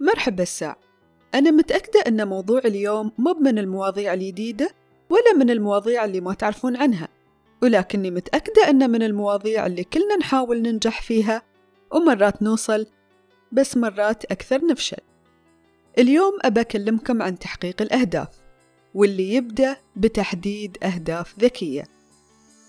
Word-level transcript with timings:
مرحبا 0.00 0.42
الساع 0.42 0.76
أنا 1.34 1.50
متأكدة 1.50 2.00
أن 2.06 2.28
موضوع 2.28 2.60
اليوم 2.64 3.12
مو 3.18 3.34
من 3.34 3.58
المواضيع 3.58 4.14
الجديدة 4.14 4.70
ولا 5.10 5.32
من 5.36 5.50
المواضيع 5.50 6.04
اللي 6.04 6.20
ما 6.20 6.34
تعرفون 6.34 6.76
عنها 6.76 7.08
ولكني 7.62 8.10
متأكدة 8.10 8.70
أن 8.70 8.90
من 8.90 9.02
المواضيع 9.02 9.66
اللي 9.66 9.84
كلنا 9.84 10.16
نحاول 10.16 10.62
ننجح 10.62 11.02
فيها 11.02 11.42
ومرات 11.92 12.42
نوصل 12.42 12.86
بس 13.52 13.76
مرات 13.76 14.24
أكثر 14.24 14.66
نفشل. 14.66 15.02
اليوم 15.98 16.38
أبى 16.42 16.60
أكلمكم 16.60 17.22
عن 17.22 17.38
تحقيق 17.38 17.82
الأهداف 17.82 18.28
واللي 18.94 19.34
يبدأ 19.34 19.76
بتحديد 19.96 20.78
أهداف 20.82 21.34
ذكية. 21.38 21.84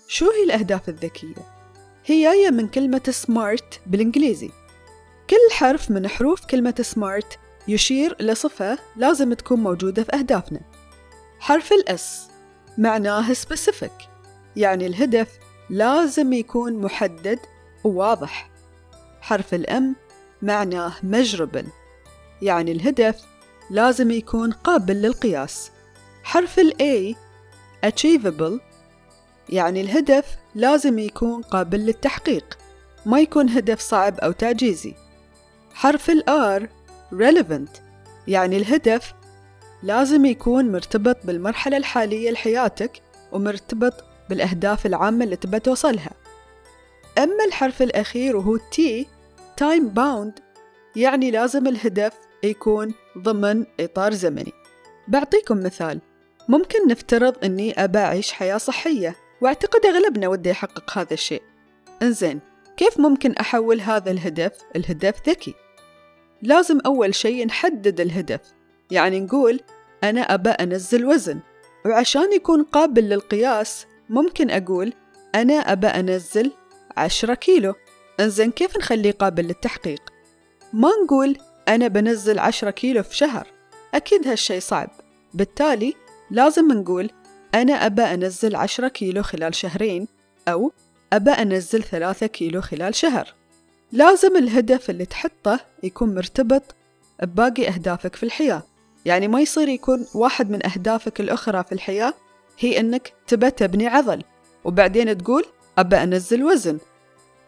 شو 0.08 0.30
هي 0.30 0.44
الأهداف 0.44 0.88
الذكية؟ 0.88 1.34
هي 2.06 2.22
جاية 2.22 2.50
من 2.50 2.68
كلمة 2.68 3.02
سمارت 3.10 3.80
بالإنجليزي. 3.86 4.50
كل 5.32 5.54
حرف 5.54 5.90
من 5.90 6.08
حروف 6.08 6.44
كلمة 6.44 6.74
سمارت 6.80 7.38
يشير 7.68 8.16
لصفة 8.20 8.78
لازم 8.96 9.32
تكون 9.32 9.60
موجودة 9.60 10.02
في 10.02 10.16
أهدافنا. 10.16 10.60
حرف 11.40 11.72
الأس 11.72 12.28
معناه 12.78 13.32
specific 13.32 14.06
يعني 14.56 14.86
الهدف 14.86 15.38
لازم 15.70 16.32
يكون 16.32 16.72
محدد 16.72 17.38
وواضح. 17.84 18.50
حرف 19.20 19.54
الأم 19.54 19.96
معناه 20.42 20.92
measurable 21.12 21.66
يعني 22.42 22.72
الهدف 22.72 23.24
لازم 23.70 24.10
يكون 24.10 24.52
قابل 24.52 25.02
للقياس. 25.02 25.70
حرف 26.22 26.58
ال 26.58 26.72
A 26.72 27.16
achievable 27.88 28.60
يعني 29.48 29.80
الهدف 29.80 30.36
لازم 30.54 30.98
يكون 30.98 31.42
قابل 31.42 31.78
للتحقيق 31.78 32.58
ما 33.06 33.20
يكون 33.20 33.48
هدف 33.50 33.80
صعب 33.80 34.18
أو 34.18 34.32
تعجيزي. 34.32 35.01
حرف 35.74 36.10
ال 36.10 36.24
R 36.28 36.62
relevant 37.14 37.80
يعني 38.28 38.56
الهدف 38.56 39.14
لازم 39.82 40.24
يكون 40.24 40.72
مرتبط 40.72 41.16
بالمرحلة 41.24 41.76
الحالية 41.76 42.30
لحياتك 42.30 43.02
ومرتبط 43.32 44.04
بالأهداف 44.30 44.86
العامة 44.86 45.24
اللي 45.24 45.36
تبى 45.36 45.58
توصلها. 45.58 46.10
أما 47.18 47.44
الحرف 47.44 47.82
الأخير 47.82 48.36
وهو 48.36 48.58
T 48.58 49.04
time 49.60 49.96
bound 49.96 50.42
يعني 50.96 51.30
لازم 51.30 51.66
الهدف 51.66 52.12
يكون 52.42 52.94
ضمن 53.18 53.64
إطار 53.80 54.12
زمني. 54.12 54.52
بعطيكم 55.08 55.62
مثال 55.62 56.00
ممكن 56.48 56.88
نفترض 56.88 57.44
أني 57.44 57.84
أبى 57.84 57.98
أعيش 57.98 58.32
حياة 58.32 58.58
صحية 58.58 59.16
وأعتقد 59.40 59.86
أغلبنا 59.86 60.28
وده 60.28 60.50
يحقق 60.50 60.98
هذا 60.98 61.14
الشيء. 61.14 61.42
إنزين 62.02 62.40
كيف 62.82 63.00
ممكن 63.00 63.32
أحول 63.32 63.80
هذا 63.80 64.10
الهدف؟ 64.10 64.52
الهدف 64.76 65.28
ذكي؟ 65.28 65.54
لازم 66.42 66.80
أول 66.86 67.14
شيء 67.14 67.46
نحدد 67.46 68.00
الهدف. 68.00 68.40
يعني 68.90 69.20
نقول 69.20 69.60
أنا 70.04 70.20
أبى 70.20 70.50
أنزل 70.50 71.04
وزن. 71.04 71.40
وعشان 71.86 72.32
يكون 72.32 72.62
قابل 72.62 73.02
للقياس 73.08 73.86
ممكن 74.08 74.50
أقول 74.50 74.92
أنا 75.34 75.54
أبى 75.54 75.86
أنزل 75.86 76.52
عشرة 76.96 77.34
كيلو. 77.34 77.74
إنزين 78.20 78.50
كيف 78.50 78.76
نخليه 78.76 79.12
قابل 79.12 79.44
للتحقيق؟ 79.44 80.02
ما 80.72 80.90
نقول 81.04 81.38
أنا 81.68 81.88
بنزل 81.88 82.38
عشرة 82.38 82.70
كيلو 82.70 83.02
في 83.02 83.16
شهر. 83.16 83.46
أكيد 83.94 84.28
هالشي 84.28 84.60
صعب. 84.60 84.90
بالتالي 85.34 85.94
لازم 86.30 86.72
نقول 86.72 87.10
أنا 87.54 87.86
أبى 87.86 88.02
أنزل 88.02 88.56
عشرة 88.56 88.88
كيلو 88.88 89.22
خلال 89.22 89.54
شهرين 89.54 90.08
أو 90.48 90.72
أبى 91.12 91.30
أنزل 91.30 91.82
ثلاثة 91.82 92.26
كيلو 92.26 92.60
خلال 92.60 92.94
شهر. 92.94 93.34
لازم 93.92 94.36
الهدف 94.36 94.90
اللي 94.90 95.04
تحطه 95.04 95.60
يكون 95.82 96.14
مرتبط 96.14 96.62
بباقي 97.22 97.68
أهدافك 97.68 98.16
في 98.16 98.22
الحياة. 98.22 98.62
يعني 99.04 99.28
ما 99.28 99.40
يصير 99.40 99.68
يكون 99.68 100.06
واحد 100.14 100.50
من 100.50 100.66
أهدافك 100.66 101.20
الأخرى 101.20 101.64
في 101.64 101.72
الحياة 101.72 102.14
هي 102.58 102.80
أنك 102.80 103.12
تبى 103.26 103.50
تبني 103.50 103.86
عضل. 103.86 104.22
وبعدين 104.64 105.18
تقول 105.18 105.44
أبى 105.78 105.96
أنزل 105.96 106.44
وزن. 106.44 106.78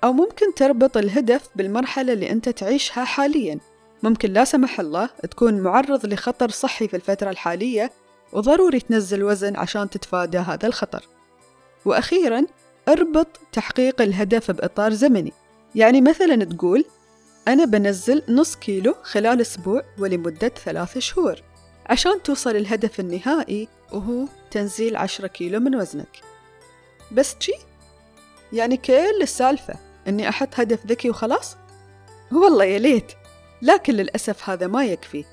أو 0.04 0.12
ممكن 0.12 0.54
تربط 0.54 0.96
الهدف 0.96 1.48
بالمرحلة 1.56 2.12
اللي 2.12 2.30
أنت 2.30 2.48
تعيشها 2.48 3.04
حالياً. 3.04 3.58
ممكن 4.02 4.32
لا 4.32 4.44
سمح 4.44 4.80
الله 4.80 5.08
تكون 5.30 5.60
معرض 5.60 6.06
لخطر 6.06 6.50
صحي 6.50 6.88
في 6.88 6.96
الفترة 6.96 7.30
الحالية 7.30 7.92
وضروري 8.32 8.80
تنزل 8.80 9.24
وزن 9.24 9.56
عشان 9.56 9.90
تتفادى 9.90 10.38
هذا 10.38 10.66
الخطر. 10.66 11.08
وأخيراً 11.84 12.46
أربط 12.88 13.28
تحقيق 13.52 14.02
الهدف 14.02 14.50
بإطار 14.50 14.92
زمني. 14.92 15.32
يعني 15.74 16.00
مثلا 16.00 16.44
تقول 16.44 16.84
أنا 17.48 17.64
بنزل 17.64 18.22
نص 18.28 18.56
كيلو 18.56 18.94
خلال 19.02 19.40
أسبوع 19.40 19.82
ولمدة 19.98 20.48
ثلاث 20.48 20.98
شهور. 20.98 21.42
عشان 21.86 22.22
توصل 22.22 22.56
الهدف 22.56 23.00
النهائي 23.00 23.68
وهو 23.92 24.24
تنزيل 24.50 24.96
عشرة 24.96 25.26
كيلو 25.26 25.60
من 25.60 25.74
وزنك. 25.74 26.20
بس 27.12 27.36
جي 27.42 27.54
يعني 28.52 28.76
كل 28.76 29.22
السالفة 29.22 29.74
إني 30.08 30.28
أحط 30.28 30.48
هدف 30.60 30.86
ذكي 30.86 31.10
وخلاص؟ 31.10 31.56
والله 32.32 32.64
يا 32.64 32.78
ليت. 32.78 33.12
لكن 33.62 33.94
للأسف 33.94 34.50
هذا 34.50 34.66
ما 34.66 34.84
يكفي. 34.84 35.24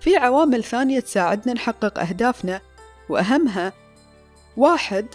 في 0.00 0.16
عوامل 0.16 0.64
ثانية 0.64 1.00
تساعدنا 1.00 1.54
نحقق 1.54 1.98
أهدافنا 1.98 2.60
وأهمها 3.08 3.72
واحد 4.56 5.06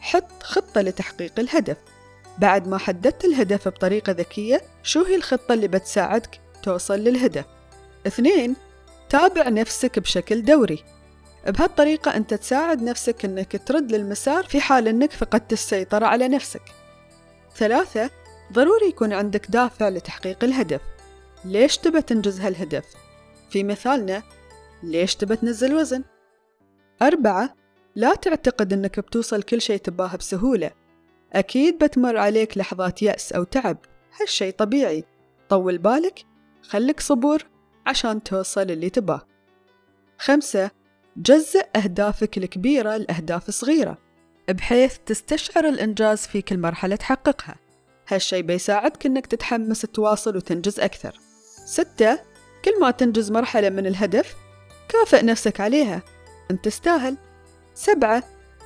حط 0.00 0.42
خطة 0.42 0.80
لتحقيق 0.80 1.32
الهدف. 1.38 1.76
بعد 2.38 2.68
ما 2.68 2.78
حددت 2.78 3.24
الهدف 3.24 3.68
بطريقة 3.68 4.12
ذكية 4.12 4.62
شو 4.82 5.04
هي 5.04 5.16
الخطة 5.16 5.52
اللي 5.54 5.68
بتساعدك 5.68 6.40
توصل 6.62 6.98
للهدف؟ 6.98 7.44
اثنين 8.06 8.56
تابع 9.08 9.48
نفسك 9.48 9.98
بشكل 9.98 10.42
دوري. 10.42 10.84
بهالطريقة 11.46 12.16
أنت 12.16 12.34
تساعد 12.34 12.82
نفسك 12.82 13.24
أنك 13.24 13.62
ترد 13.66 13.92
للمسار 13.92 14.44
في 14.44 14.60
حال 14.60 14.88
أنك 14.88 15.12
فقدت 15.12 15.52
السيطرة 15.52 16.06
على 16.06 16.28
نفسك. 16.28 16.62
ثلاثة 17.56 18.10
ضروري 18.52 18.86
يكون 18.88 19.12
عندك 19.12 19.50
دافع 19.50 19.88
لتحقيق 19.88 20.44
الهدف. 20.44 20.80
ليش 21.44 21.78
تبى 21.78 22.02
تنجز 22.02 22.40
هالهدف؟ 22.40 22.84
في 23.50 23.64
مثالنا 23.64 24.22
ليش 24.82 25.14
تبى 25.14 25.36
تنزل 25.36 25.74
وزن؟ 25.74 26.04
أربعة 27.02 27.54
لا 27.96 28.14
تعتقد 28.14 28.72
أنك 28.72 29.00
بتوصل 29.00 29.42
كل 29.42 29.60
شيء 29.60 29.76
تباه 29.76 30.16
بسهولة. 30.16 30.70
أكيد 31.32 31.84
بتمر 31.84 32.16
عليك 32.16 32.58
لحظات 32.58 33.02
يأس 33.02 33.32
أو 33.32 33.44
تعب. 33.44 33.78
هالشي 34.20 34.52
طبيعي. 34.52 35.04
طول 35.48 35.78
بالك 35.78 36.24
خلك 36.62 37.00
صبور 37.00 37.46
عشان 37.86 38.22
توصل 38.22 38.70
اللي 38.70 38.90
تباه 38.90 39.22
خمسة 40.18 40.70
جزء 41.16 41.62
أهدافك 41.76 42.38
الكبيرة 42.38 42.96
لأهداف 42.96 43.50
صغيرة 43.50 43.98
بحيث 44.48 44.96
تستشعر 45.06 45.68
الإنجاز 45.68 46.18
في 46.18 46.42
كل 46.42 46.58
مرحلة 46.58 46.96
تحققها. 46.96 47.56
هالشي 48.08 48.42
بيساعدك 48.42 49.06
إنك 49.06 49.26
تتحمس 49.26 49.80
تواصل 49.80 50.36
وتنجز 50.36 50.80
أكثر. 50.80 51.18
ستة 51.66 52.18
كل 52.64 52.80
ما 52.80 52.90
تنجز 52.90 53.30
مرحلة 53.30 53.70
من 53.70 53.86
الهدف 53.86 54.34
كافئ 54.88 55.24
نفسك 55.24 55.60
عليها. 55.60 56.02
أنت 56.50 56.64
تستاهل. 56.64 57.16
سبعة. 57.80 58.22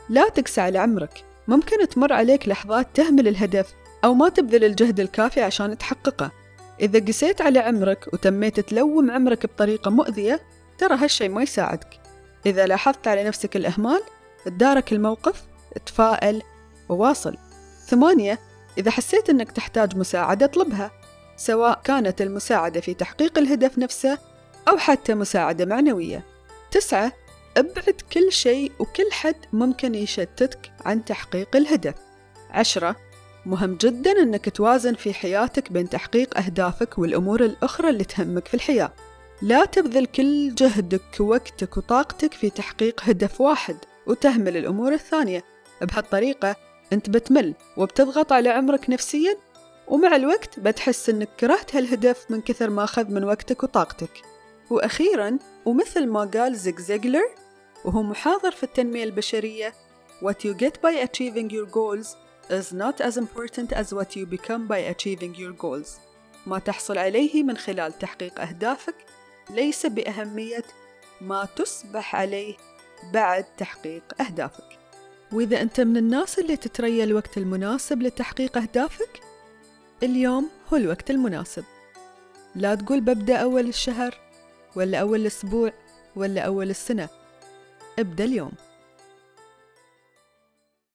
لا 0.09 0.29
تقسى 0.29 0.61
على 0.61 0.79
عمرك. 0.79 1.25
ممكن 1.49 1.89
تمر 1.89 2.13
عليك 2.13 2.49
لحظات 2.49 2.87
تهمل 2.95 3.29
الهدف 3.29 3.75
أو 4.05 4.15
ما 4.15 4.29
تبذل 4.29 4.65
الجهد 4.65 5.01
الكافي 5.01 5.43
عشان 5.43 5.79
تحققه. 5.79 6.31
إذا 6.81 6.99
قسيت 6.99 7.41
على 7.41 7.59
عمرك 7.59 8.13
وتميت 8.13 8.61
تلوم 8.61 9.11
عمرك 9.11 9.47
بطريقة 9.47 9.91
مؤذية 9.91 10.41
ترى 10.79 10.97
هالشي 10.97 11.29
ما 11.29 11.43
يساعدك. 11.43 12.01
إذا 12.47 12.67
لاحظت 12.67 13.09
على 13.09 13.25
نفسك 13.25 13.57
الإهمال 13.57 14.01
تدارك 14.45 14.93
الموقف 14.93 15.43
تفائل 15.87 16.43
وواصل. 16.89 17.37
ثمانية. 17.87 18.39
إذا 18.79 18.91
حسيت 18.91 19.31
أنك 19.31 19.53
تحتاج 19.53 19.97
مساعدة 19.97 20.47
اطلبها. 20.47 20.91
سواء 21.37 21.81
كانت 21.85 22.23
المساعدة 22.23 22.81
في 22.81 22.95
تحقيق 22.95 23.39
الهدف 23.39 23.79
نفسه 23.79 24.19
أو 24.69 24.77
حتى 24.77 25.15
مساعدة 25.15 25.65
معنوية. 25.65 26.25
تسعة. 26.71 27.13
أبعد 27.57 28.03
كل 28.13 28.33
شيء 28.33 28.73
وكل 28.79 29.13
حد 29.13 29.37
ممكن 29.53 29.95
يشتتك 29.95 30.73
عن 30.85 31.05
تحقيق 31.05 31.57
الهدف. 31.57 31.95
عشرة 32.51 32.97
مهم 33.47 33.75
جدا 33.75 34.13
أنك 34.23 34.49
توازن 34.49 34.95
في 34.95 35.15
حياتك 35.15 35.73
بين 35.73 35.89
تحقيق 35.89 36.39
أهدافك 36.39 36.99
والأمور 36.99 37.45
الأخرى 37.45 37.91
اللي 37.91 38.05
تهمك 38.05 38.49
في 38.49 38.55
الحياة. 38.55 38.93
لا 39.43 39.65
تبذل 39.65 40.07
كل 40.07 40.55
جهدك 40.55 41.21
ووقتك 41.21 41.77
وطاقتك 41.77 42.33
في 42.33 42.51
تحقيق 42.51 43.01
هدف 43.05 43.41
واحد 43.41 43.77
وتهمل 44.07 44.57
الأمور 44.57 44.93
الثانية. 44.93 45.45
بهالطريقة 45.83 46.57
أنت 46.93 47.11
بتمل 47.11 47.55
وبتضغط 47.77 48.33
على 48.33 48.49
عمرك 48.49 48.91
نفسيا 48.91 49.37
ومع 49.89 50.17
الوقت 50.17 50.61
بتحس 50.61 51.09
أنك 51.09 51.29
كرهت 51.41 51.77
هالهدف 51.77 52.27
من 52.31 52.41
كثر 52.41 52.71
ما 52.71 52.85
أخذ 52.85 53.11
من 53.11 53.25
وقتك 53.25 53.63
وطاقتك. 53.63 54.23
وأخيرا 54.71 55.39
ومثل 55.65 56.07
ما 56.07 56.25
قال 56.25 56.57
زيغ 56.57 56.81
زيغلر 56.81 57.44
وهو 57.85 58.03
محاضر 58.03 58.51
في 58.51 58.63
التنمية 58.63 59.05
البشرية. 59.05 59.75
What 60.23 60.45
you 60.45 60.55
get 60.55 60.81
by 60.81 60.95
achieving 61.07 61.51
your 61.51 61.67
goals 61.67 62.17
is 62.51 62.73
not 62.73 63.01
as 63.01 63.17
important 63.17 63.73
as 63.73 63.93
what 63.93 64.17
you 64.17 64.27
become 64.27 64.67
by 64.67 64.79
achieving 64.95 65.35
your 65.35 65.53
goals. 65.53 65.89
ما 66.47 66.59
تحصل 66.59 66.99
عليه 66.99 67.43
من 67.43 67.57
خلال 67.57 67.99
تحقيق 67.99 68.41
أهدافك 68.41 68.95
ليس 69.51 69.87
بأهمية 69.87 70.65
ما 71.21 71.49
تصبح 71.57 72.17
عليه 72.17 72.57
بعد 73.13 73.45
تحقيق 73.57 74.03
أهدافك. 74.21 74.79
وإذا 75.33 75.63
أنت 75.63 75.81
من 75.81 75.97
الناس 75.97 76.39
اللي 76.39 76.57
تتريى 76.57 77.05
الوقت 77.05 77.39
المناسب 77.39 78.03
لتحقيق 78.03 78.59
أهدافك 78.59 79.21
اليوم 80.03 80.51
هو 80.73 80.77
الوقت 80.77 81.11
المناسب. 81.11 81.65
لا 82.55 82.75
تقول 82.75 83.01
ببدأ 83.01 83.37
أول 83.37 83.69
الشهر 83.69 84.15
ولا 84.77 84.99
أول 84.99 85.21
الأسبوع 85.21 85.73
ولا 86.17 86.41
أول 86.41 86.71
السنة. 86.71 87.09
ابدأ 87.99 88.25
اليوم. 88.25 88.53